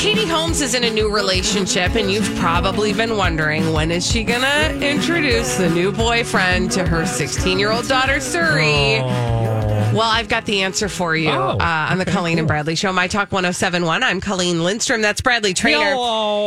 [0.00, 3.72] Well, you know, Katie Holmes is in a new relationship, and you've probably been wondering
[3.72, 9.00] when is she gonna introduce the new boyfriend to her 16 year old daughter, Suri.
[9.92, 12.46] Well, I've got the answer for you Oh, uh, on the okay, Colleen and.
[12.46, 12.92] Bradley Show.
[12.92, 14.02] My Talk 1071.
[14.02, 15.02] I'm Colleen Lindstrom.
[15.02, 15.94] That's Bradley Traynor.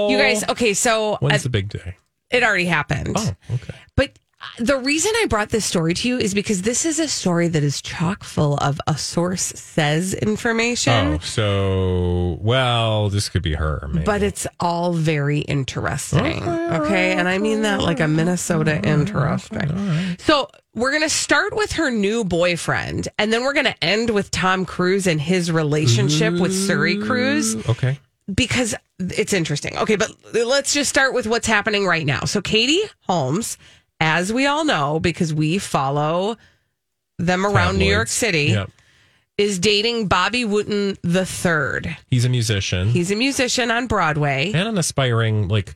[0.10, 1.98] You guys, okay, so uh, When's the big day?
[2.32, 3.16] it already happened.
[3.18, 3.76] Oh, okay.
[4.60, 7.64] The reason I brought this story to you is because this is a story that
[7.64, 11.16] is chock full of a source says information.
[11.16, 13.90] Oh, so well, this could be her.
[13.92, 14.06] Maybe.
[14.06, 16.48] but it's all very interesting.
[16.48, 17.14] Okay.
[17.14, 20.18] And I mean that like a Minnesota interesting.
[20.20, 24.10] So we're going to start with her new boyfriend, and then we're going to end
[24.10, 28.00] with Tom Cruise and his relationship with Suri Cruise okay.
[28.34, 29.78] because it's interesting.
[29.78, 29.96] Okay.
[29.96, 32.22] But let's just start with what's happening right now.
[32.22, 33.58] So Katie Holmes,
[34.04, 36.36] as we all know, because we follow
[37.18, 38.70] them around New York City, Yep.
[39.38, 41.96] is dating Bobby Wooten the third.
[42.10, 44.52] He's a musician He's a musician on Broadway.
[44.54, 45.48] and an aspiring.
[45.48, 45.76] Like,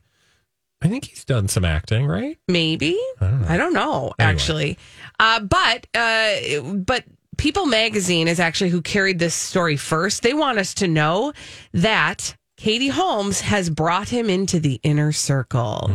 [0.82, 2.38] I think he's done some acting, right?
[2.48, 4.14] Maybe I don't know, I don't Anyway.
[4.18, 4.78] actually.
[5.18, 7.04] Uh, but uh, but
[7.38, 10.22] People Magazine is actually who carried this story first.
[10.22, 11.32] They want us to know
[11.72, 15.90] that Katie Holmes has brought him into the inner circle,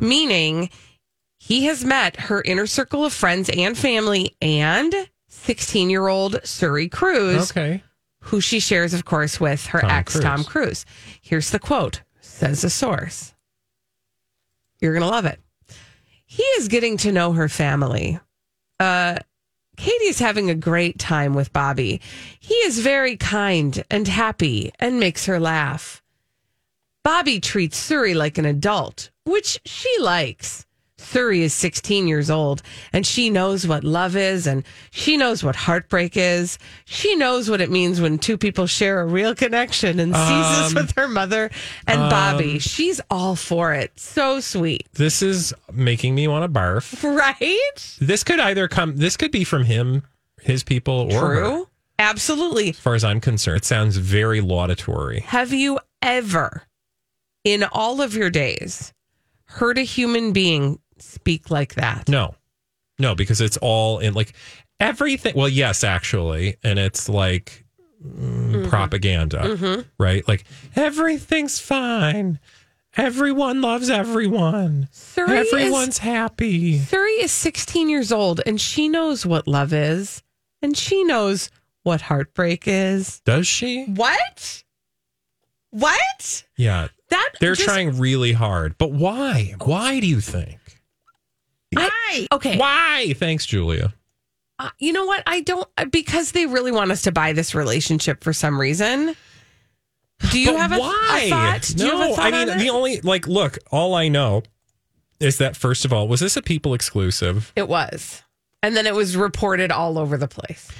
[0.00, 0.70] meaning
[1.48, 4.94] he has met her inner circle of friends and family and
[5.28, 7.82] 16 year old Suri Cruise Okay.
[8.20, 10.24] who she shares, of course, with her Tom ex, Cruise.
[10.24, 10.84] Tom Cruise.
[11.22, 13.32] Here's the quote says the source.
[14.80, 15.40] You're going to love it.
[16.26, 18.20] He is getting to know her family.
[18.78, 19.16] Uh,
[19.78, 22.00] Katie is having a great time with Bobby.
[22.38, 26.02] He is very kind and happy and makes her laugh.
[27.02, 30.66] Bobby treats Suri like an adult, which she likes.
[30.98, 32.60] Suri is 16 years old
[32.92, 36.58] and she knows what love is and she knows what heartbreak is.
[36.84, 40.68] She knows what it means when two people share a real connection and sees this
[40.70, 41.50] Um, with her mother
[41.86, 42.58] and Bobby.
[42.58, 43.98] She's all for it.
[43.98, 44.88] So sweet.
[44.92, 47.02] This is making me want to barf.
[47.02, 47.96] Right?
[48.00, 48.96] This could either come.
[48.96, 50.02] This could be from him,
[50.42, 51.34] his people, or her.
[51.40, 51.68] True.
[52.00, 52.70] Absolutely.
[52.70, 55.20] As far as I'm concerned, it sounds very laudatory.
[55.20, 56.62] Have you ever,
[57.44, 58.92] in all of your days,
[59.46, 62.08] heard a human being speak like that?
[62.08, 62.34] No,
[62.98, 64.32] no, because it's all in like
[64.80, 65.34] everything.
[65.36, 67.64] Well, yes, actually, and it's like
[68.04, 70.26] mm, propaganda, right?
[70.28, 70.44] Like
[70.76, 72.38] everything's fine.
[72.96, 74.88] Everyone loves everyone.
[74.92, 76.78] Suri is- Everyone's happy.
[76.80, 80.22] Suri is 16 years old and she knows what love is
[80.62, 81.48] and she knows
[81.84, 83.20] what heartbreak is.
[83.20, 83.84] Does she?
[83.84, 84.64] What?
[85.70, 86.44] What?
[86.56, 86.88] Yeah.
[87.10, 88.76] That They're just- trying really hard.
[88.78, 89.54] But why?
[89.62, 90.58] Why do you think?
[91.76, 92.56] I, okay.
[92.56, 93.14] Why?
[93.16, 93.94] Thanks, Julia.
[94.58, 95.22] Uh, you know what?
[95.26, 99.14] I don't because they really want us to buy this relationship for some reason.
[100.30, 101.20] Do you But have a, why?
[101.24, 101.72] a thought?
[101.76, 104.42] Do no, you have a thought I mean the only like look, all I know
[105.20, 107.52] is that first of all, was this a people exclusive?
[107.54, 108.22] it was,
[108.62, 110.70] and then it was reported all over the place.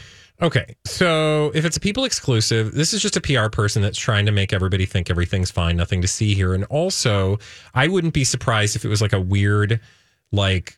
[0.41, 4.25] Okay, so if it's a people exclusive, this is just a PR person that's trying
[4.27, 6.55] to make everybody think everything's fine, nothing to see here.
[6.55, 7.39] And also,
[7.75, 9.81] I wouldn't be surprised if it was like a weird,
[10.31, 10.78] like,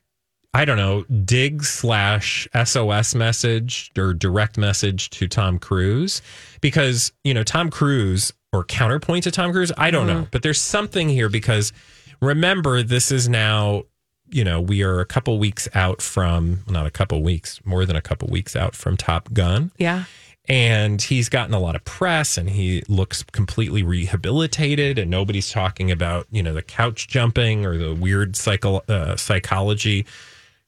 [0.53, 6.23] I don't know, dig slash SOS message or direct message to Tom Cruise.
[6.61, 10.27] Because, you know, Tom Cruise or counterpoint to Tom Cruise, I don't know.
[10.33, 11.73] But there's something here because
[12.21, 13.85] remember, this is now
[14.33, 17.97] you know, we are a couple weeks out from, not a couple weeks, more than
[17.97, 19.73] a couple weeks out from Top Gun.
[19.77, 20.05] Yeah.
[20.49, 24.99] And he's gotten a lot of press and he looks completely rehabilitated.
[24.99, 30.07] And nobody's talking about, you know, the couch jumping or the weird psycho, uh, psychology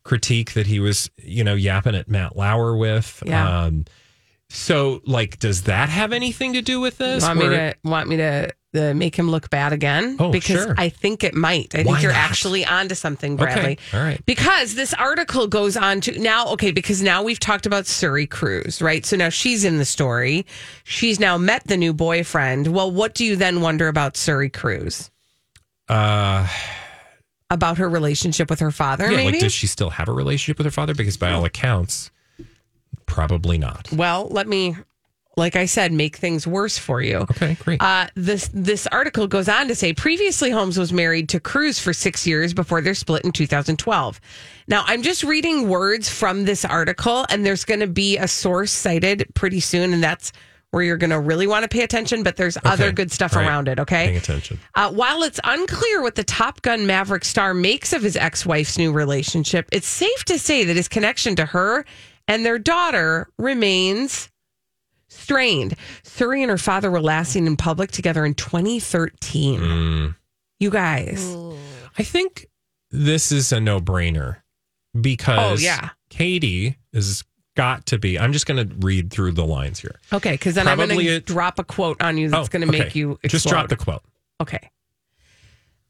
[0.05, 3.23] critique that he was, you know, yapping at Matt Lauer with.
[3.27, 3.65] Yeah.
[3.65, 3.85] Um,
[4.51, 7.23] So, like, does that have anything to do with this?
[7.23, 10.17] Want me Where- to want me to uh, make him look bad again?
[10.19, 10.75] Oh, because sure.
[10.77, 11.75] I think it might.
[11.75, 12.19] I Why think you're not?
[12.31, 13.73] actually onto something, Bradley.
[13.73, 14.21] Okay, all right.
[14.27, 16.49] Because this article goes on to now.
[16.49, 19.07] Okay, because now we've talked about Suri Cruise, right?
[19.07, 20.45] So now she's in the story.
[20.85, 22.67] She's now met the new boyfriend.
[22.75, 25.11] Well, what do you then wonder about Suri Cruise?
[25.89, 26.47] Uh,
[27.53, 29.33] About her relationship with her father, yeah, maybe.
[29.33, 30.95] like, does she still have a relationship with her father?
[30.95, 32.11] Because by all accounts,
[33.05, 33.93] probably not.
[33.93, 34.75] well, let me,
[35.37, 37.19] like I said, make things worse for you.
[37.19, 37.83] Okay, great.
[37.83, 41.93] Uh, this this article goes on to say previously Holmes was married to Cruise for
[41.93, 44.21] six years before their split in 2012.
[44.69, 48.73] Now I'm just reading words from this article, and there's going to be a source
[48.73, 50.33] cited pretty soon, and that's
[50.73, 52.23] where you're going to really want to pay attention.
[52.25, 53.49] But there's other good stuff All right.
[53.49, 53.77] around it.
[53.87, 54.17] Paying Okay.
[54.17, 54.59] attention.
[54.75, 58.93] Uh, while it's unclear what the Top Gun Maverick star makes of his ex-wife's new
[58.93, 61.85] relationship, it's safe to say that his connection to her
[62.27, 64.31] and their daughter remains
[65.09, 65.75] strained.
[66.05, 69.61] Suri and her father were last seen in public together in 2013.
[69.61, 70.17] Mm.
[70.59, 71.37] You guys.
[71.99, 72.47] I think
[72.91, 74.37] this is a no brainer
[74.99, 75.91] because Oh, yeah.
[76.09, 78.19] Katie is got to be.
[78.19, 80.01] I'm just going to read through the lines here.
[80.13, 82.65] Okay, because then I'm going Probably to drop a quote on you that's Oh, going
[82.67, 82.99] to make okay.
[82.99, 84.03] you just drop the quote.
[84.41, 84.71] Okay.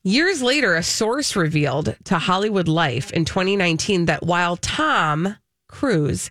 [0.05, 5.37] Years later, a source revealed to Hollywood Life in 2019 that while Tom
[5.69, 6.31] Cruise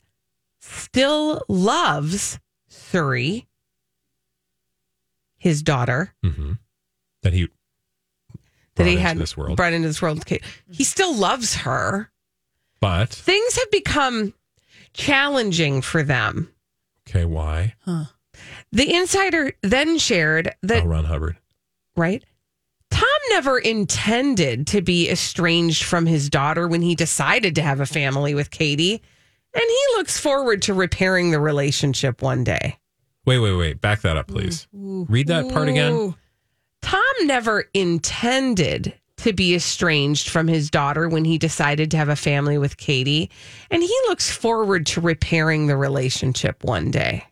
[0.60, 2.38] still loves
[2.70, 3.46] Suri,
[5.38, 6.54] his daughter, hmm
[7.24, 7.48] That he
[8.76, 10.24] that he had this world, brought into this world,
[10.72, 12.10] he still loves her.
[12.80, 14.34] but Things have become
[14.94, 16.52] challenging for them.
[17.10, 17.76] okay, why?
[18.72, 21.38] The insider then shared that Oh, Ron Hubbard.
[21.96, 22.24] right?
[22.90, 27.86] Tom never intended to be estranged from his daughter when he decided to have a
[27.86, 29.02] family with Katie,
[29.54, 32.78] and he looks forward to repairing the relationship one day.
[33.26, 33.82] Wait, wait, wait.
[33.82, 34.68] Back that up, please.
[34.74, 36.16] Read that part again.
[36.82, 42.16] Tom never intended to be estranged from his daughter when he decided to have a
[42.16, 43.30] family with Katie,
[43.70, 47.26] and he looks forward to repairing the relationship one day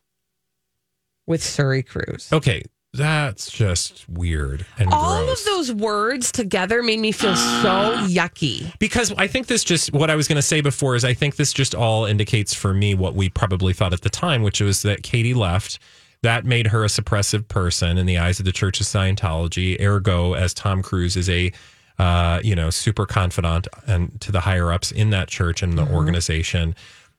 [1.28, 2.30] with Suri Cruise.
[2.34, 2.64] Okay,
[2.94, 5.40] that's just weird and All gross.
[5.42, 7.68] of those words together made me feel so
[8.08, 8.74] yucky.
[8.80, 11.36] Because I think this just what I was going to say before is I think
[11.36, 14.82] this just all indicates for me what we probably thought at the time, which was
[14.82, 15.80] that Katie left.
[16.22, 19.80] That made her a suppressive person in the eyes of the Church of Scientology.
[19.80, 21.54] Ergo, as Tom Cruise is a
[22.00, 25.86] uh, you know super confidant and to the higher ups in that church and the
[25.94, 26.74] organization,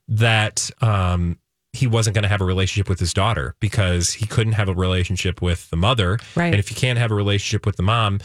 [0.08, 1.38] that um,
[1.72, 4.74] he wasn't going to have a relationship with his daughter because he couldn't have a
[4.74, 6.18] relationship with the mother.
[6.34, 6.46] Right.
[6.46, 8.18] And if you can't have a relationship with the mom,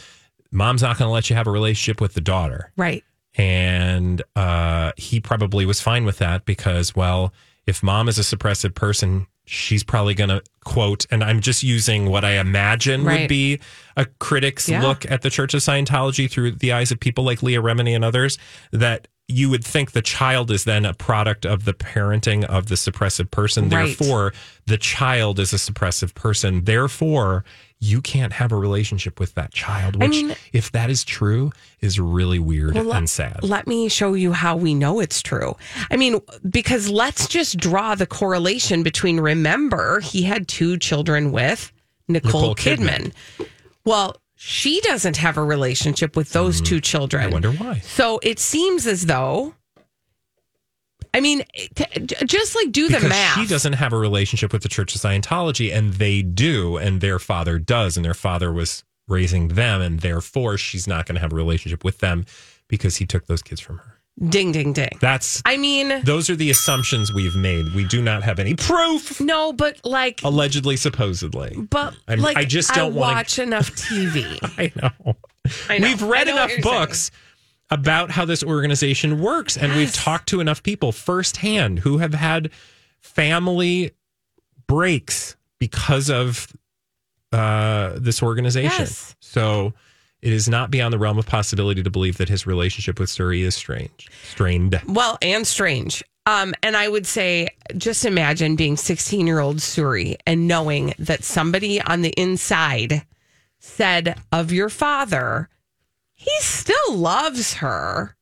[0.50, 3.04] mom's not going to let you have a relationship with the daughter Right.
[3.36, 7.32] and uh, he probably was fine with that because well
[7.66, 12.06] if mom is a suppressive person she's probably going to quote and i'm just using
[12.10, 13.20] what i imagine Right.
[13.22, 13.60] would be
[13.96, 14.82] a critic's Yeah.
[14.82, 18.04] look at the church of scientology through the eyes of people like leah remini and
[18.04, 18.38] others
[18.72, 22.74] that you would think the child is then a product of the parenting of the
[22.76, 23.96] suppressive person Right.
[23.98, 24.32] therefore
[24.66, 27.44] the child is a suppressive person therefore
[27.86, 31.98] you can't have a relationship with that child I mean- if that is true is
[32.00, 35.56] really weird Well, and sad Let me show you how we know it's true.
[35.90, 41.72] I mean, because let's just draw the correlation between remember, he had two children with
[42.08, 43.12] Nicole, Nicole Kidman.
[43.38, 43.48] Kidman.
[43.84, 47.22] Well, she doesn't have a relationship with those two children.
[47.24, 47.26] Mm.
[47.26, 47.78] I wonder why.
[47.80, 49.54] So it seems as though,
[51.14, 51.42] I mean,
[51.74, 53.38] t- j- just like do the Because math.
[53.38, 57.18] she doesn't have a relationship with the Church of Scientology, and they do, and their
[57.18, 61.32] father does, and their father was raising them, and therefore she's not going to have
[61.32, 62.24] a relationship with them
[62.68, 63.92] because he took those kids from her.
[64.30, 64.88] Ding, ding, ding.
[64.98, 67.74] That's I mean, those are the assumptions we've made.
[67.74, 69.20] We do not have any proof.
[69.20, 71.54] no, but like, Allegedly, supposedly.
[71.70, 74.38] but I'm- like, I just don't wanna- watch enough TV.
[74.58, 74.72] I
[75.04, 75.16] know.
[75.68, 75.86] I know.
[75.88, 76.74] We've read know enough you're saying.
[77.70, 82.50] About how this organization works, and we've talked to enough people firsthand who have had
[83.00, 83.92] family
[84.66, 86.46] breaks because of
[87.32, 88.80] uh, this organization.
[88.80, 89.16] Yes.
[89.20, 89.72] So
[90.22, 93.40] it is not beyond the realm of possibility to believe that his relationship with Suri
[93.40, 94.80] is strange, strained.
[94.86, 96.02] Well, and strange.
[96.26, 101.22] Um, and I would say, just imagine being 16 year old Suri and knowing that
[101.22, 103.06] somebody on the inside
[103.60, 105.48] said of your father,
[106.16, 108.16] he still loves her.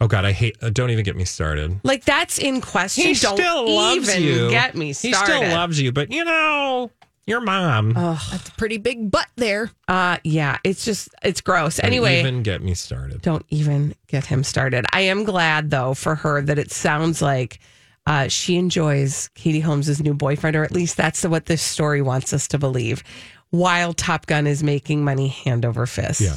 [0.00, 0.56] Oh God, I hate.
[0.62, 1.80] Uh, don't even get me started.
[1.82, 3.04] Like that's in question.
[3.06, 4.50] He Don't still loves even you.
[4.50, 5.18] get me started.
[5.18, 6.92] He still loves you, but you know,
[7.26, 7.92] your mom.
[7.94, 9.70] That's a pretty big butt there.
[9.88, 11.80] Uh, yeah, it's just it's gross.
[11.80, 11.88] Anyway.
[11.88, 13.20] Don't Anyway, even get me started.
[13.22, 14.84] don't even get him started.
[14.92, 17.58] I am glad though for her that it sounds like
[18.06, 22.32] uh, she enjoys Katie Holmes' new boyfriend, or at least that's what this story wants
[22.32, 23.02] us to believe,
[23.50, 26.20] while Top Gun is making money hand over fist.
[26.20, 26.36] Yeah.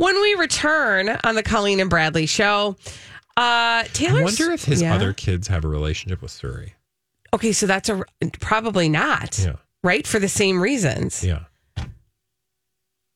[0.00, 2.76] When we return on the Colleen and Bradley show,
[3.36, 4.20] uh, Taylor.
[4.20, 4.94] I wonder if his Yeah.
[4.94, 6.70] other kids have a relationship with Suri.
[7.34, 8.02] Okay, so that's a
[8.40, 9.38] probably not.
[9.38, 9.56] Yeah.
[9.84, 10.06] Right?
[10.06, 11.22] For the same reasons.
[11.22, 11.40] Yeah.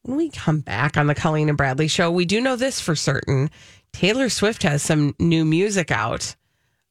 [0.03, 2.95] When we come back on the Colleen and Bradley show, we do know this for
[2.95, 3.49] certain.
[3.95, 6.37] Taylor Swift has some new music out,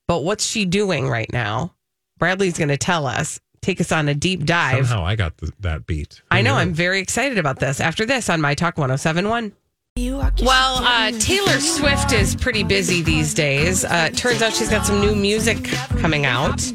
[0.08, 1.76] but what's she doing right now?
[2.18, 4.88] Bradley's going to tell us, take us on a deep dive.
[4.88, 6.16] Somehow I got the, that beat.
[6.16, 6.62] Who I know, knew?
[6.62, 7.80] I'm very excited about this.
[7.80, 9.52] After this on My Talk 1071.
[9.96, 13.86] Well, uh, Taylor Swift is pretty busy these days.
[13.86, 15.66] Uh, it turns out she's got some new music
[16.00, 16.68] coming out.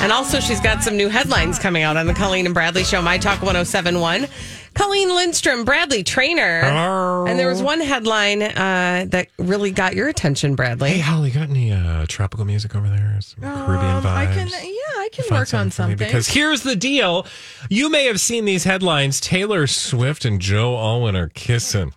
[0.00, 3.02] And also, she's got some new headlines coming out on the Colleen and Bradley show,
[3.02, 4.26] My Talk 1071.
[4.72, 6.62] Colleen Lindstrom, Bradley Traynor.
[6.62, 7.26] Hello.
[7.26, 10.92] And there was one headline uh, that really got your attention, Bradley.
[10.92, 13.18] Hey, Holly, got any uh, tropical music over there?
[13.20, 14.06] Some Caribbean vibes?
[14.06, 15.98] Um, I can, yeah, I can Find work on something.
[15.98, 17.26] Because here's the deal.
[17.68, 19.20] You may have seen these headlines.
[19.20, 21.92] Taylor Swift and Joe Alwyn are kissing.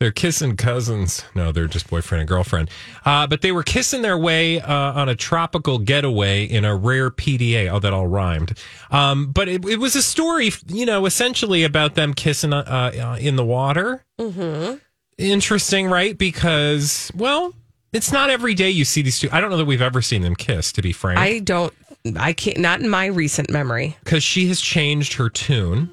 [0.00, 1.24] They're kissing cousins.
[1.34, 2.70] No, they're just boyfriend and girlfriend.
[3.04, 7.10] Uh, but they were kissing their way uh, on a tropical getaway in a rare
[7.10, 7.68] PDA.
[7.68, 8.56] Oh, that all rhymed.
[8.92, 13.16] Um, but it, it was a story, you know, essentially about them kissing uh, uh,
[13.18, 14.04] in the water.
[14.20, 14.76] Mm-hmm.
[15.18, 16.16] Interesting, right?
[16.16, 17.52] Because, well,
[17.92, 19.28] it's not every day you see these two.
[19.32, 21.74] I don't know that we've ever seen them kiss, to be frank I don't,
[22.16, 23.96] I can't, not in my recent memory.
[24.04, 25.90] because she has changed her tune.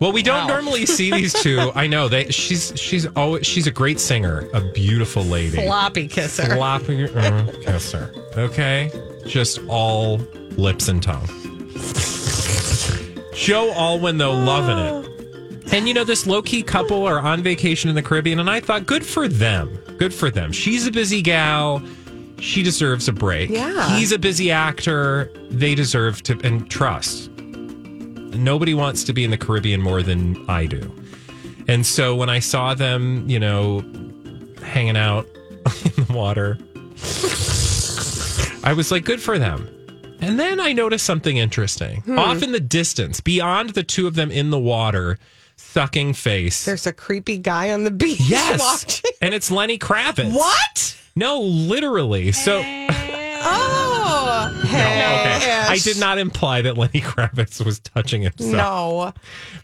[0.00, 0.54] Well, we don't Wow.
[0.54, 1.72] normally see these two.
[1.74, 2.26] I know they.
[2.30, 5.56] She's she's always she's a great singer, a beautiful lady.
[5.64, 6.54] Floppy kisser.
[6.54, 8.12] Floppy uh, kisser.
[8.36, 8.90] Okay,
[9.26, 10.18] just all
[10.56, 11.26] lips and tongue.
[13.34, 17.88] Joe Alwyn though loving it, and you know this low key couple are on vacation
[17.88, 19.78] in the Caribbean, and I thought good for them.
[19.98, 20.52] Good for them.
[20.52, 21.82] She's a busy gal.
[22.40, 23.50] She deserves a break.
[23.50, 23.96] Yeah.
[23.96, 25.30] He's a busy actor.
[25.50, 27.30] They deserve to and trust.
[28.34, 30.94] Nobody wants to be in the Caribbean more than I do.
[31.66, 33.80] And so when I saw them, you know,
[34.62, 35.26] hanging out
[35.96, 36.58] in the water,
[38.64, 39.68] I was like, good for them.
[40.20, 42.00] And then I noticed something interesting.
[42.02, 42.18] Hmm.
[42.18, 45.18] Off in the distance, beyond the two of them in the water,
[45.56, 46.64] sucking face.
[46.64, 48.20] There's a creepy guy on the beach.
[48.20, 48.60] yes.
[48.60, 49.10] watching.
[49.22, 50.32] And it's Lenny Kravitz.
[50.34, 50.96] What?
[51.14, 52.32] No, literally.
[52.32, 52.62] So,
[53.40, 54.07] Oh,
[54.64, 55.66] okay.
[55.68, 58.52] I did not imply that Lenny Kravitz was touching himself.
[58.52, 59.12] No,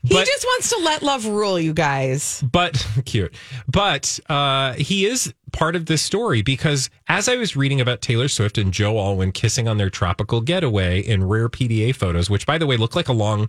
[0.02, 2.42] he But- just wants to let love rule, you guys.
[2.50, 3.34] but cute.
[3.68, 8.28] But uh, he is part of this story because as I was reading about Taylor
[8.28, 12.58] Swift and Joe Alwyn kissing on their tropical getaway in rare PDA photos, which by
[12.58, 13.48] the way look like a long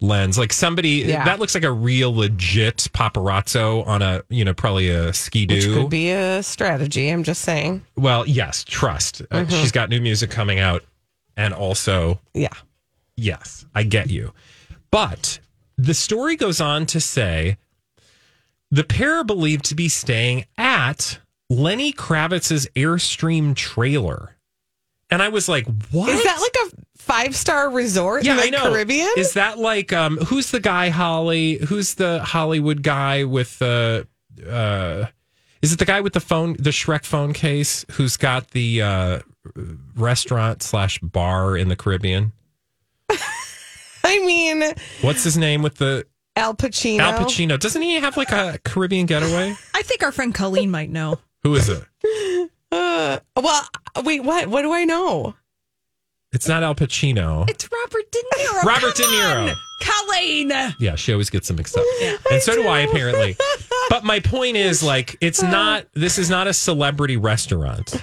[0.00, 1.24] lens, like somebody Yeah.
[1.24, 5.74] that looks like a real legit paparazzo on a you know probably a ski doo.
[5.74, 7.08] could be a strategy.
[7.08, 7.82] I'm just saying.
[7.96, 9.22] Well, yes, trust.
[9.22, 9.50] Uh, Mm-hmm.
[9.60, 10.84] she's got new music coming out,
[11.36, 12.48] and also Yeah.
[13.16, 14.32] Yes, I get you.
[14.90, 15.40] But
[15.78, 17.56] the story goes on to say
[18.70, 24.35] the pair are believed to be staying at Lenny Kravitz's Airstream trailer.
[25.10, 26.08] And I was like, what?
[26.08, 28.70] Is that like a five star resort yeah, in the I know.
[28.70, 29.08] Caribbean?
[29.16, 31.58] Is that like um who's the guy Holly?
[31.58, 34.06] Who's the Hollywood guy with the
[34.48, 35.06] uh
[35.62, 39.18] is it the guy with the phone the Shrek phone case who's got the uh
[39.94, 42.32] restaurant slash bar in the Caribbean?
[44.04, 44.62] I mean,
[45.02, 47.00] What's his name with the Al Pacino.
[47.00, 47.58] Al Pacino.
[47.58, 49.54] Doesn't he have like a Caribbean getaway?
[49.74, 51.18] I think our friend Colleen might know.
[51.42, 52.50] Who is it?
[52.76, 53.68] Uh, well,
[54.04, 54.48] wait, what?
[54.48, 55.34] What do I know?
[56.32, 57.48] It's not Al Pacino.
[57.48, 58.62] It's Robert De Niro.
[58.64, 59.50] Robert Come De Niro.
[59.50, 60.74] on, Colleen.
[60.78, 61.84] Yeah, she always gets them mixed up.
[62.30, 63.36] And so do I, apparently.
[63.88, 67.94] But my point is like, it's not, this is not a celebrity restaurant.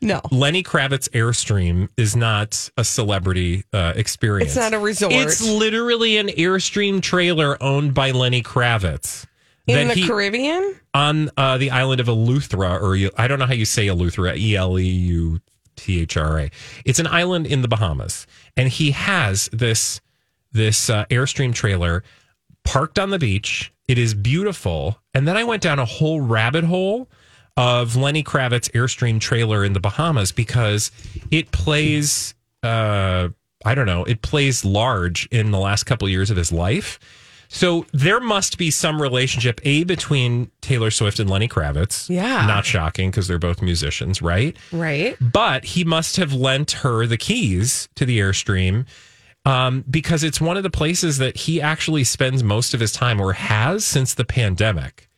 [0.00, 4.52] No, Lenny Kravitz Airstream is not a celebrity uh, experience.
[4.52, 5.12] it's not a resort.
[5.12, 9.26] It's literally an Airstream trailer owned by Lenny Kravitz.
[9.66, 10.74] In the he- Caribbean.
[10.94, 14.56] on uh, the island of Eleuthera, or I don't know how you say Eleuthera, E
[14.56, 15.40] L E U
[15.76, 16.50] T H R A.
[16.84, 18.26] It's an island in the Bahamas,
[18.56, 20.00] and he has this
[20.52, 22.02] this uh, airstream trailer
[22.64, 23.72] parked on the beach.
[23.88, 27.08] It is beautiful, and then I went down a whole rabbit hole
[27.56, 30.90] of Lenny Kravitz airstream trailer in the Bahamas because
[31.30, 32.34] it plays.
[32.62, 33.28] Uh,
[33.64, 34.04] I don't know.
[34.04, 36.98] It plays large in the last couple years of his life.
[37.54, 42.08] So there must be some relationship, A, between Taylor Swift and Lenny Kravitz.
[42.08, 42.46] Yeah.
[42.46, 44.56] Not shocking because they're both musicians, right?
[44.72, 45.18] Right.
[45.20, 48.86] But he must have lent her the keys to the Airstream
[49.44, 53.20] um, because it's one of the places that he actually spends most of his time
[53.20, 55.10] or has since the pandemic.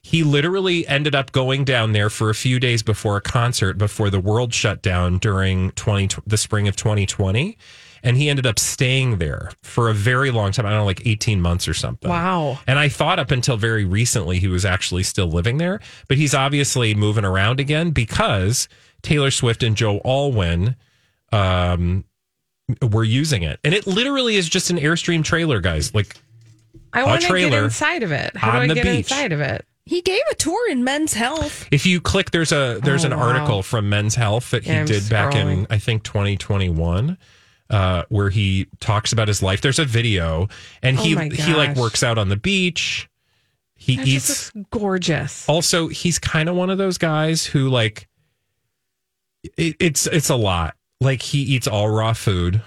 [0.00, 4.10] He literally ended up going down there for a few days before a concert before
[4.10, 7.58] the world shut down during 20, the spring of 2020.
[8.02, 10.64] And he ended up staying there for a very long time.
[10.66, 12.08] I don't know, like 18 months or something.
[12.10, 12.58] Wow.
[12.66, 16.34] And I thought up until very recently he was actually still living there, but he's
[16.34, 18.68] obviously moving around again because
[19.02, 20.76] Taylor Swift and Joe Alwyn
[21.32, 22.04] um,
[22.90, 23.60] were using it.
[23.64, 25.94] And it literally is just an Airstream trailer, guys.
[25.94, 26.16] Like,
[26.92, 28.36] I want to get inside of it.
[28.36, 28.96] How do on I the get beach.
[29.10, 29.64] inside of it?
[29.86, 31.66] He gave a tour in Men's Health.
[31.72, 33.28] if you click, there's a there's Oh, an wow.
[33.28, 35.66] article from Men's Health that he I'm did back in.
[35.68, 37.18] I think 2021.
[37.70, 39.60] Uh, where he talks about his life.
[39.60, 40.48] There's a video,
[40.82, 43.08] and Oh he he like works out on the beach.
[43.76, 44.52] He That eats.
[44.70, 45.48] gorgeous.
[45.48, 48.08] also he's kind of one of those guys who like
[49.56, 52.60] it, it's it's a lot like he eats all raw food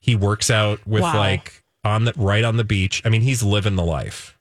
[0.00, 1.16] he works out with Wow.
[1.16, 4.36] like on the right on the beach i mean he's living the life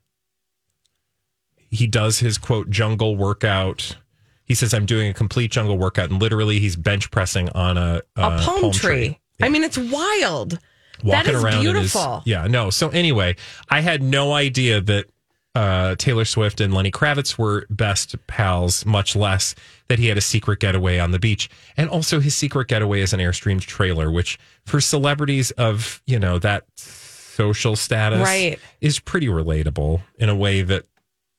[1.69, 3.97] he does his quote jungle workout
[4.43, 8.01] he says i'm doing a complete jungle workout and literally he's bench pressing on a,
[8.15, 9.19] A uh, palm, tree.
[9.41, 10.59] I mean, it's wild.
[11.03, 12.21] Walking that is his- beautiful.
[12.25, 12.69] yeah, no.
[12.69, 13.35] So anyway,
[13.69, 15.05] I had no idea that
[15.53, 19.55] uh, Taylor Swift and Lenny Kravitz were best pals, much less
[19.87, 21.49] that he had a secret getaway on the beach.
[21.77, 26.39] And also his secret getaway is an Airstream trailer, which for celebrities of, you know,
[26.39, 28.59] that social status Right.
[28.81, 30.85] is pretty relatable in a way that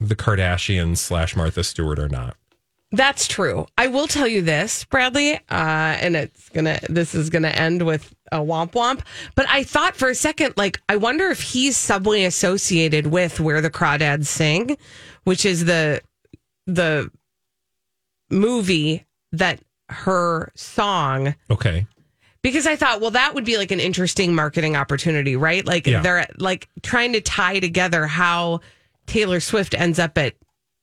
[0.01, 2.37] the Kardashians slash Martha Stewart are not.
[2.93, 3.67] That's true.
[3.77, 6.79] I will tell you this, Bradley, uh, and it's gonna.
[6.89, 9.01] This is gonna end with a womp womp.
[9.35, 13.61] But I thought for a second, like, I wonder if he's subway associated with where
[13.61, 14.77] the crawdads sing,
[15.25, 16.01] which is the
[16.67, 17.11] the
[18.31, 21.87] movie that her song Okay.
[22.43, 25.65] because I thought, well, that would be like an interesting marketing opportunity, right?
[25.65, 26.01] Like Yeah.
[26.03, 28.61] they're like trying to tie together how
[29.07, 30.35] Taylor Swift ends up at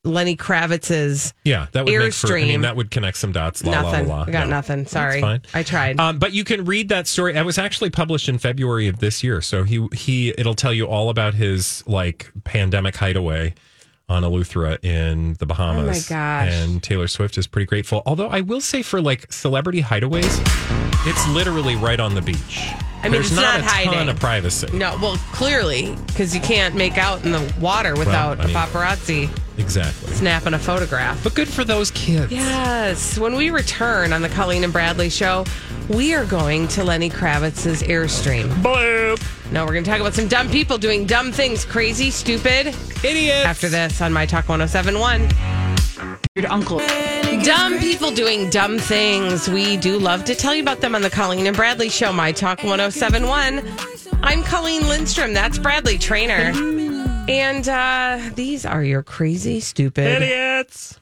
[0.06, 3.64] Lenny Kravitz's Yeah, that would make for, I mean, that would connect some dots.
[3.64, 4.08] La, la, la, nothing.
[4.10, 4.24] la.
[4.24, 4.56] I got No.
[4.56, 4.86] nothing.
[4.86, 5.42] Sorry, fine.
[5.54, 6.00] I tried.
[6.00, 7.36] Um, but you can read that story.
[7.36, 9.42] It was actually published in February of this year.
[9.42, 13.54] So he he it'll tell you all about his like pandemic hideaway
[14.10, 16.10] on Eleuthera in the Bahamas.
[16.12, 16.54] Oh my gosh.
[16.54, 18.04] And Taylor Swift is pretty grateful.
[18.06, 20.42] Although I will say for like celebrity hideaways,
[21.08, 22.68] it's literally right on the beach.
[23.04, 24.68] I mean, There's it's not, not a ton of privacy.
[24.78, 28.60] no, well, clearly because you can't make out in the water without I mean- a
[28.60, 30.14] paparazzi Exactly.
[30.14, 31.22] snapping a photograph.
[31.24, 32.32] But good for those kids.
[32.32, 33.20] Yes.
[33.20, 35.46] When we return on the Colleen and Bradley show,
[35.90, 38.48] we are going to Lenny Kravitz's Airstream.
[38.64, 39.22] Bloop.
[39.52, 42.68] No, we're going to talk about some dumb people doing dumb things, crazy, stupid.
[43.04, 43.46] Idiots.
[43.46, 45.30] After this on My Talk 1071.
[46.36, 46.80] Your uncle.
[47.44, 49.50] Dumb people doing dumb things.
[49.50, 52.32] We do love to tell you about them on the Colleen and Bradley show, My
[52.32, 53.62] Talk 1071.
[54.22, 55.34] I'm Colleen Lindstrom.
[55.34, 56.54] That's Bradley Traynor.
[57.30, 60.22] And uh, these are your crazy, stupid.
[60.22, 61.02] Idiots.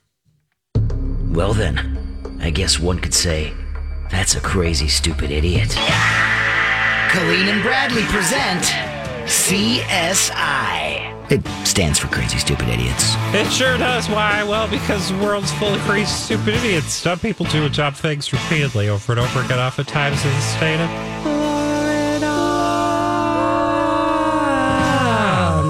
[1.29, 3.53] Well, then, I guess one could say
[4.09, 5.69] that's a crazy, stupid idiot.
[7.09, 8.63] Colleen and Bradley present
[9.25, 10.90] CSI.
[11.31, 13.15] It stands for Crazy Stupid Idiots.
[13.33, 14.09] It sure does.
[14.09, 14.43] Why?
[14.43, 17.01] Well, because the world's full of crazy, stupid idiots.
[17.01, 20.89] Dumb people do dumb things repeatedly over and over again, oftentimes in a state of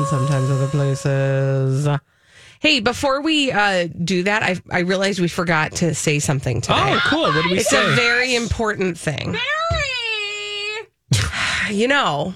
[0.02, 1.88] and sometimes other places.
[2.60, 6.76] Hey, before we uh, do that, I, I realized we forgot to say something today.
[6.76, 7.22] Oh, cool.
[7.22, 7.80] What do we It's say?
[7.82, 9.38] It's a very important thing.
[11.70, 12.34] you know,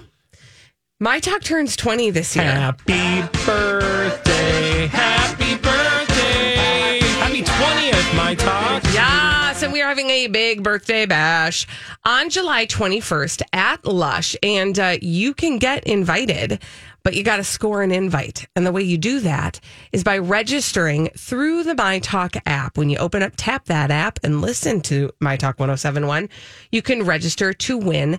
[0.98, 2.46] my talk turns 20 this year.
[2.46, 4.86] Happy birthday.
[4.86, 7.00] Happy birthday.
[7.18, 8.82] Happy 20th, my talk.
[8.94, 11.66] Yes, and we are having a big birthday bash
[12.06, 16.62] on July 21st at Lush, and uh, you can get invited,
[17.02, 18.46] but you got to score an invite.
[18.56, 19.60] And the way you do that
[19.92, 22.78] is by registering through the My Talk app.
[22.78, 26.30] When you open up, tap that app and listen to My Talk 1071,
[26.72, 28.18] you can register to win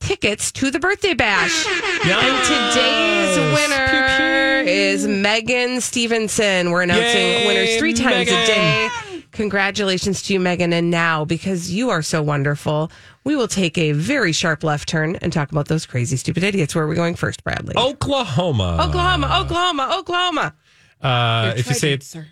[0.00, 1.66] tickets to the birthday bash.
[2.06, 6.70] And today's winner is Megan Stevenson.
[6.70, 8.88] We're announcing Yay, winners three times a day.
[9.32, 10.72] Congratulations to you, Megan.
[10.72, 12.90] And now, because you are so wonderful,
[13.24, 16.74] we will take a very sharp left turn and talk about those crazy, stupid idiots.
[16.74, 17.74] Where are we going first, Bradley?
[17.76, 18.78] Oklahoma.
[18.80, 20.54] Oklahoma, Oklahoma, Oklahoma.
[21.00, 22.26] Uh, if you say it sir.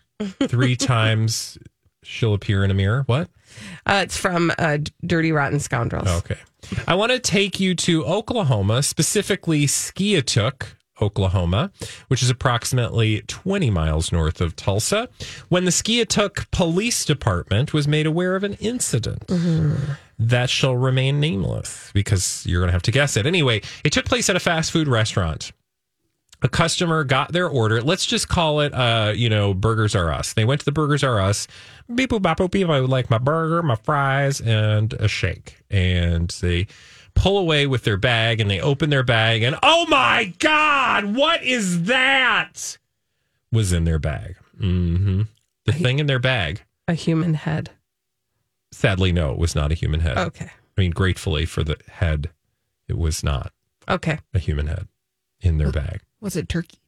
[0.49, 1.59] three times,
[2.07, 3.03] she'll appear in a mirror.
[3.07, 3.29] What?
[3.87, 6.09] Uh, it's from uh, Dirty Rotten Scoundrels.
[6.09, 6.37] Okay.
[6.87, 10.65] I want to take you to Oklahoma, specifically Skiatook,
[11.01, 11.71] Oklahoma,
[12.09, 15.09] which is approximately 20 miles north of Tulsa,
[15.49, 19.25] when the Skiatook Police Department was made aware of an incident.
[20.19, 23.27] That shall remain nameless because you're going to have to guess it.
[23.27, 25.53] Anyway, it took place at a fast food restaurant.
[26.43, 27.81] a customer got their order.
[27.83, 30.33] Let's just call it, uh, you know, Burgers R Us.
[30.35, 31.47] They went to the Burgers R Us.
[31.95, 32.69] Beep boop bop boop beep.
[32.69, 35.63] I would like my burger, my fries, and a shake.
[35.71, 36.67] And they
[37.15, 41.43] pull away with their bag, and they open their bag, and oh my god, what
[41.43, 42.77] is that?
[43.53, 44.37] Was in their bag.
[44.59, 45.23] hmm
[45.65, 46.63] The thing in their bag.
[46.89, 47.71] A human head.
[48.73, 50.19] Sadly, no, it was not a human head.
[50.19, 50.47] Okay.
[50.77, 52.31] I mean, gratefully for the head,
[52.89, 53.53] it was not
[53.89, 54.19] Okay.
[54.35, 54.89] a human head
[55.41, 56.01] in their bag.
[56.21, 56.79] Was it turkey?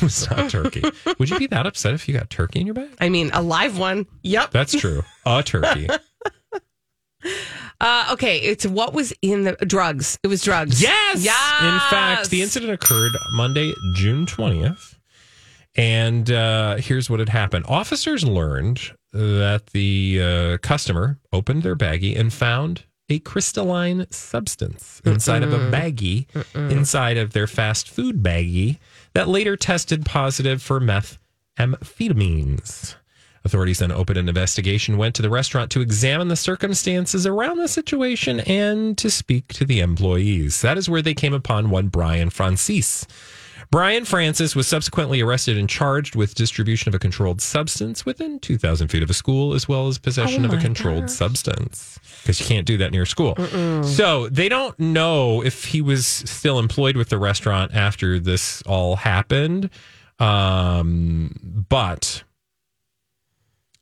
[0.02, 0.82] Was not turkey.
[1.18, 2.90] Would you be that upset if you got turkey in your bag?
[3.00, 4.06] I mean, a live one.
[4.22, 4.50] Yep.
[4.50, 5.02] That's true.
[5.26, 5.88] A turkey.
[7.82, 8.38] Uh, okay.
[8.38, 10.18] It's what was in the drugs.
[10.22, 10.82] It was drugs.
[10.82, 11.24] Yes.
[11.24, 11.62] Yes.
[11.62, 14.96] In fact, the incident occurred Monday, June 20th.
[15.76, 22.18] And uh, here's what had happened officers learned that the uh, customer opened their baggie
[22.18, 28.78] and found a crystalline substance inside of a baggie, inside of their fast food baggie,
[29.14, 32.96] that later tested positive for methamphetamines.
[33.42, 37.68] Authorities then opened an investigation, went to the restaurant to examine the circumstances around the
[37.68, 40.60] situation and to speak to the employees.
[40.60, 43.06] That is where they came upon one Brian Francis.
[43.70, 48.88] Brian Francis was subsequently arrested and charged with distribution of a controlled substance within 2,000
[48.88, 51.98] feet of a school, as well as possession of a controlled substance.
[52.22, 53.36] Because you can't do that near school.
[53.84, 58.96] So they don't know if he was still employed with the restaurant after this all
[58.96, 59.70] happened.
[60.18, 62.24] Um, but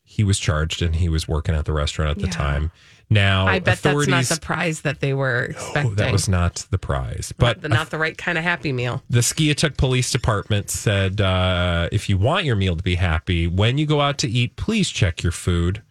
[0.04, 2.32] he was charged and he was working at the restaurant at the Yeah.
[2.32, 2.72] time.
[3.10, 5.92] Now, I bet that's not the prize that they were expecting.
[5.92, 7.32] Oh, that was not the prize.
[7.38, 9.02] But Not the, not the right kind of happy meal.
[9.08, 13.78] the Skiatook Police Department said uh, if you want your meal to be happy, when
[13.78, 15.82] you go out to eat, please check your food,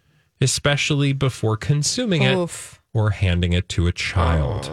[0.41, 2.37] especially before consuming it
[2.93, 4.67] or handing it to a child.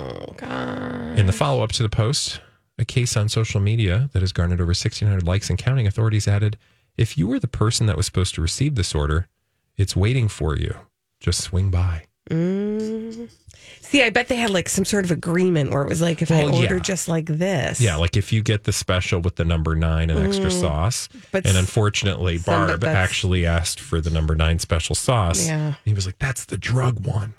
[1.19, 2.41] In the follow up to the post,
[2.79, 6.59] a case on social media that has garnered over 1,600 likes and counting, authorities added
[6.97, 9.29] if you were the person that was supposed to receive this order,
[9.77, 10.75] it's waiting for you.
[11.21, 12.05] Just swing by.
[12.31, 16.31] See, I bet they had like some sort of agreement where it was like, if
[16.31, 16.79] I order yeah.
[16.79, 17.81] just like this.
[17.81, 21.09] Yeah, like if you get the special with the number nine and extra sauce.
[21.09, 21.25] Mm.
[21.31, 25.47] But and unfortunately, Barb actually asked for the number nine special sauce.
[25.47, 25.75] Yeah.
[25.85, 27.35] He was like, that's the drug one.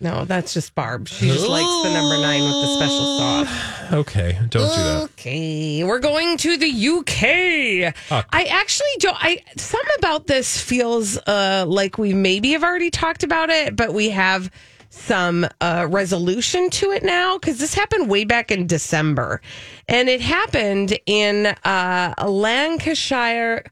[0.00, 1.08] No, that's just Barb.
[1.08, 3.79] She just likes the number nine with the special sauce.
[3.92, 5.02] Okay, don't do that.
[5.12, 7.92] Okay, we're going to the UK.
[8.32, 9.16] I actually don't.
[9.18, 13.92] I some about this feels uh, like we maybe have already talked about it, but
[13.92, 14.50] we have
[14.90, 19.40] some uh, resolution to it now because this happened way back in December,
[19.88, 23.64] and it happened in uh, Lancashire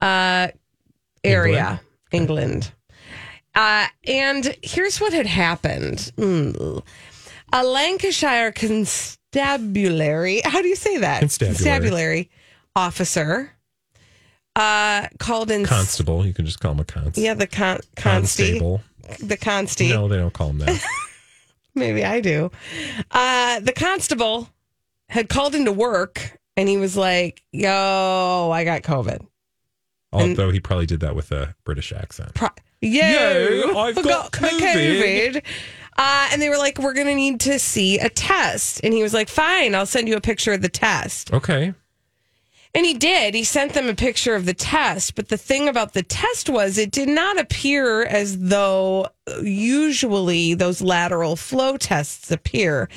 [0.00, 0.48] uh,
[1.24, 1.80] area,
[2.12, 2.70] England.
[3.56, 6.12] Uh, and here's what had happened.
[6.18, 6.84] Mm.
[7.52, 8.52] A Lancashire
[9.36, 11.20] constabulary, how do you say that?
[11.20, 11.54] Constabulary.
[11.56, 12.30] Constabulary
[12.74, 13.52] officer
[14.54, 15.64] uh, called in.
[15.64, 17.22] Constable, you can just call him a constable.
[17.22, 18.80] yeah, the con- Constable.
[19.20, 19.90] The constable.
[19.90, 20.82] No, they don't call him that.
[21.74, 22.50] Maybe I do.
[23.10, 24.48] Uh, the constable
[25.08, 29.24] had called into work and he was like, yo, I got COVID.
[30.12, 32.34] Although he probably did that with a British accent.
[32.34, 32.48] Pro-
[32.82, 34.60] Yo, Yo, I've I got the COVID.
[34.60, 35.42] COVID.
[35.98, 38.80] Uh, and they were like, we're going to need to see a test.
[38.84, 41.32] And he was like, fine, I'll send you a picture of the test.
[41.32, 41.72] Okay.
[42.74, 43.34] And he did.
[43.34, 45.14] He sent them a picture of the test.
[45.14, 49.08] But the thing about the test was it did not appear as though
[49.40, 52.90] usually those lateral flow tests appear.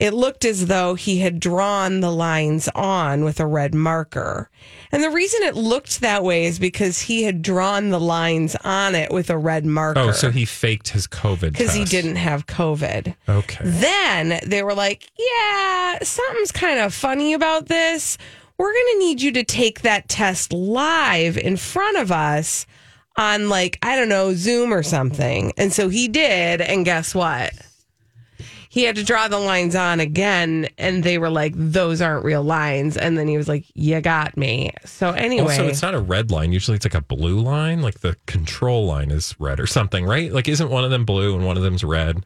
[0.00, 4.48] It looked as though he had drawn the lines on with a red marker.
[4.90, 8.94] And the reason it looked that way is because he had drawn the lines on
[8.94, 10.00] it with a red marker.
[10.00, 13.14] Oh, so he faked his COVID because he didn't have COVID.
[13.28, 13.62] Okay.
[13.62, 18.16] Then they were like, yeah, something's kind of funny about this.
[18.56, 22.64] We're going to need you to take that test live in front of us
[23.16, 25.52] on, like, I don't know, Zoom or something.
[25.58, 26.62] And so he did.
[26.62, 27.52] And guess what?
[28.72, 30.68] He had to draw the lines on again.
[30.78, 32.96] And they were like, those aren't real lines.
[32.96, 34.70] And then he was like, you got me.
[34.84, 35.54] So anyway.
[35.54, 36.52] Also, it's not a red line.
[36.52, 37.82] Usually it's like a blue line.
[37.82, 40.32] Like the control line is red or something, right?
[40.32, 42.24] Like, isn't one of them blue and one of them's red?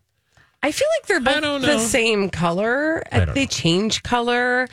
[0.63, 3.03] I feel like they're both the same color.
[3.11, 3.47] They know.
[3.47, 4.69] change color.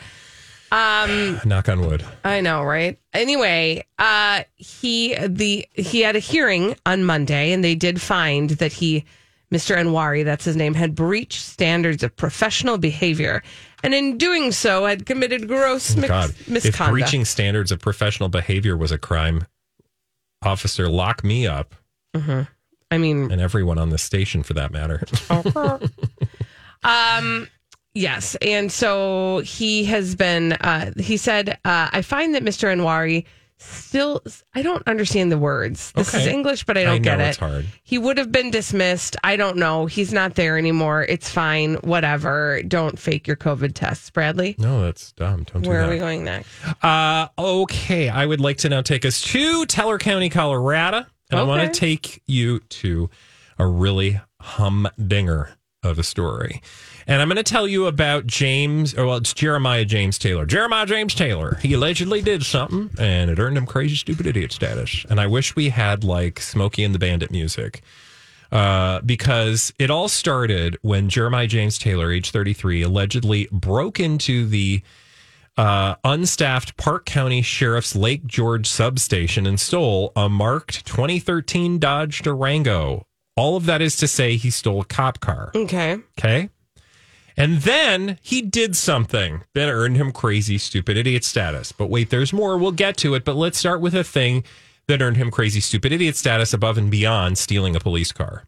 [0.74, 2.06] Um, Knock on wood.
[2.26, 3.00] I know, right?
[3.14, 8.74] Anyway, uh, he the he had a hearing on Monday, and they did find that
[8.74, 9.06] he,
[9.52, 9.76] Mr.
[9.76, 13.44] Anwari, that's his name, had breached standards of professional behavior,
[13.84, 16.92] and in doing so, had committed gross mix- God, if misconduct.
[16.92, 19.46] breaching standards of professional behavior was a crime,
[20.42, 21.76] officer, lock me up
[22.14, 25.04] I mean, and everyone on the station for that matter.
[26.84, 27.48] Um,
[27.94, 28.36] Yes.
[28.42, 32.74] And so he has been, uh, he said, uh, I find that Mr.
[32.74, 33.26] Anwari
[33.62, 34.22] still,
[34.54, 35.92] I don't understand the words.
[35.94, 37.28] This is English, but I I don't get know it.
[37.30, 37.66] it's hard.
[37.84, 39.16] He would have been dismissed.
[39.24, 39.86] I don't know.
[39.86, 41.04] He's not there anymore.
[41.08, 41.76] It's fine.
[41.76, 42.62] Whatever.
[42.64, 44.56] Don't fake your COVID tests, Bradley.
[44.58, 45.44] No, that's dumb.
[45.44, 45.90] Don't do Where that.
[45.90, 46.50] are we going next?
[46.84, 51.44] Uh, okay, I would like to now take us to Teller County, Colorado, and I
[51.44, 53.10] want to take you to
[53.60, 55.52] a really humdinger
[55.84, 56.62] of a story.
[57.08, 60.46] And I'm going to tell you about James, or well, it's Jeremiah James Taylor.
[60.46, 61.58] Jeremiah James Taylor.
[61.62, 65.06] He allegedly did something, and it earned him crazy, stupid idiot status.
[65.10, 67.82] And I wish we had like Smokey and the Bandit music
[68.52, 74.84] uh, because it all started when Jeremiah James Taylor, age 33, allegedly broke into the
[75.58, 83.08] uh, unstaffed Park County Sheriff's Lake George substation and stole a marked 2013 Dodge Durango.
[83.36, 85.52] All of that is to say, he stole a cop car.
[85.56, 85.98] Okay.
[86.20, 86.50] Okay.
[87.38, 91.72] And then he did something that earned him crazy, stupid idiot status.
[91.72, 92.58] But wait, there's more.
[92.58, 93.24] We'll get to it.
[93.24, 94.44] But let's start with a thing
[94.88, 98.44] that earned him crazy, stupid idiot status above and beyond stealing a police car.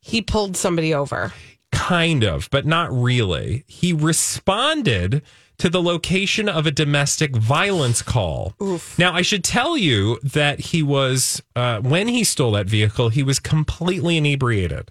[0.00, 1.32] He pulled somebody over.
[1.72, 3.64] Kind of, but not really.
[3.66, 5.22] He responded
[5.58, 8.54] to the location of a domestic violence call.
[8.98, 13.22] Now, I should tell you that he was, uh, when he stole that vehicle, he
[13.22, 14.90] was completely inebriated.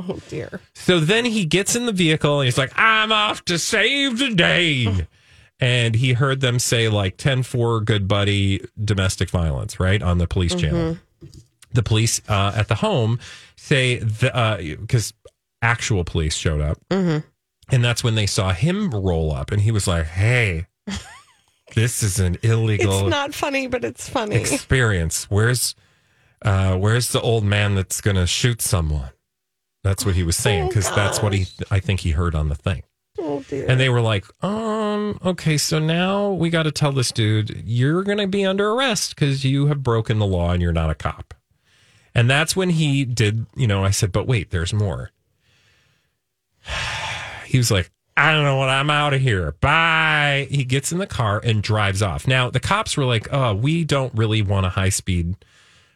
[0.00, 0.60] Oh, dear.
[0.74, 4.30] So then he gets in the vehicle and he's like, I'm off to save the
[4.34, 5.06] day.
[5.60, 10.00] And he heard them say, like, 10 4, good buddy, domestic violence, right?
[10.00, 10.98] On the police channel.
[11.72, 13.18] The police uh, at the home
[13.56, 15.12] say, the because
[15.60, 16.78] actual police showed up.
[17.70, 19.50] And that's when they saw him roll up.
[19.50, 20.66] And he was like, hey,
[21.74, 24.36] this is an illegal It's not funny, but it's funny.
[24.36, 25.24] experience.
[25.30, 25.74] Where's
[26.42, 29.10] uh where's the old man that's gonna shoot someone?
[29.84, 32.54] That's what he was saying because that's what he I think he heard on the
[32.54, 32.82] thing.
[33.20, 33.66] Oh, dear.
[33.68, 38.04] And they were like, um, okay, so now we got to tell this dude you're
[38.04, 40.94] going to be under arrest because you have broken the law and you're not a
[40.94, 41.34] cop.
[42.14, 45.10] And that's when he did, you know, I said, but wait, there's more.
[47.48, 49.52] He was like, I don't know what, I'm out of here.
[49.60, 50.48] Bye.
[50.50, 52.26] He gets in the car and drives off.
[52.26, 55.36] Now, the cops were like, oh, we don't really want a high speed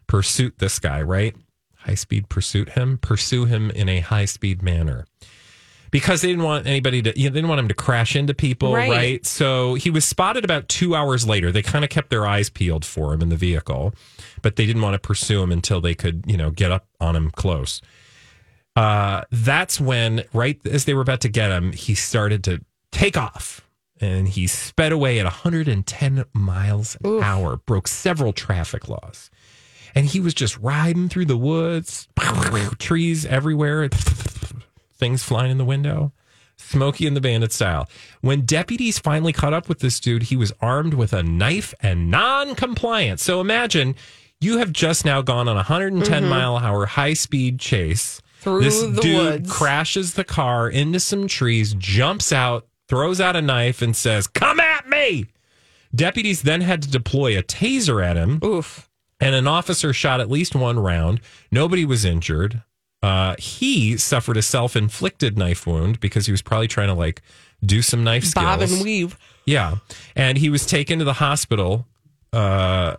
[0.07, 1.35] pursuit this guy, right?
[1.79, 5.05] High speed pursuit him, pursue him in a high speed manner
[5.91, 8.33] because they didn't want anybody to, you know, they didn't want him to crash into
[8.35, 8.89] people, Right.
[8.91, 9.27] right?
[9.27, 11.51] So he was spotted about two hours later.
[11.53, 13.95] They kind of kept their eyes peeled for him in the vehicle,
[14.43, 17.15] but they didn't want to pursue him until they could, you know, get up on
[17.17, 17.83] him close.
[18.75, 23.17] Uh, that's when, right as they were about to get him, he started to take
[23.17, 23.61] off
[24.01, 29.31] and he sped away at 110 miles an hour, broke several traffic laws.
[29.95, 32.09] And he was just riding through the woods,
[32.79, 36.13] trees everywhere, things flying in the window.
[36.57, 37.89] Smokey and the Bandit style.
[38.21, 42.11] When deputies finally caught up with this dude, he was armed with a knife and
[42.11, 43.21] non compliant.
[43.21, 43.97] So imagine
[44.41, 48.21] you have just now gone on a 110 mile an hour high speed chase.
[48.43, 49.53] Through this the dude woods.
[49.53, 54.59] crashes the car into some trees, jumps out, throws out a knife, and says, Come
[54.61, 55.27] at me.
[55.95, 58.89] Deputies then had to deploy a taser at him Oof.
[59.21, 61.21] and an officer shot at least one round.
[61.51, 62.63] Nobody was injured.
[63.03, 67.21] Uh, he suffered a self-inflicted knife wound because he was probably trying to like
[67.65, 68.45] do some knife skills.
[68.45, 69.19] Bob and weave.
[69.45, 69.77] Yeah,
[70.17, 71.87] and he was taken to the hospital,
[72.33, 72.97] uh,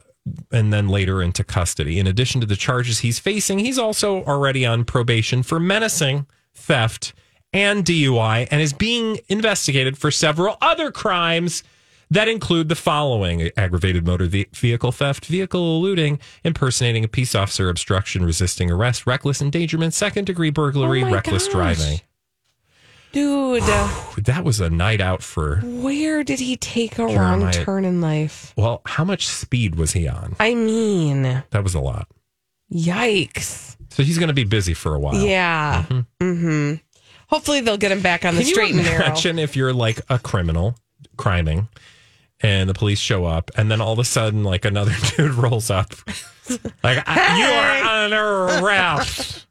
[0.51, 1.99] and then later into custody.
[1.99, 7.13] In addition to the charges he's facing, he's also already on probation for menacing, theft,
[7.51, 11.63] and DUI, and is being investigated for several other crimes
[12.09, 18.23] that include the following aggravated motor vehicle theft, vehicle eluding, impersonating a peace officer, obstruction,
[18.23, 21.53] resisting arrest, reckless endangerment, second degree burglary, Oh reckless gosh.
[21.53, 22.01] driving.
[23.13, 23.63] Dude,
[24.25, 28.53] That was a night out for, where did he take a wrong turn in life?
[28.57, 30.35] well, how much speed was he on?
[30.39, 32.07] I mean, That was a lot.
[32.71, 33.75] yikes.
[33.91, 35.15] So he's going to be busy for a while.
[35.15, 35.85] Yeah.
[36.19, 36.75] Mm-hmm.
[37.27, 39.05] Hopefully they'll get him back on the Can straight and narrow.
[39.05, 40.75] imagine if you're like a criminal
[41.17, 41.67] criming
[42.41, 45.69] and the police show up and then all of a sudden like another dude rolls
[45.69, 45.93] up
[46.83, 49.45] like "I- you are under arrest.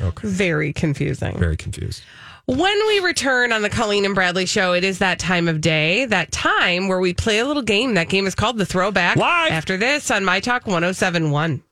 [0.00, 0.28] Okay.
[0.28, 1.38] Very confusing.
[1.38, 2.02] Very confused.
[2.46, 6.04] When we return on the Colleen and Bradley show, it is that time of day,
[6.04, 7.94] that time where we play a little game.
[7.94, 9.16] That game is called the Throwback.
[9.16, 9.50] Live.
[9.50, 11.62] After this on My Talk 1071.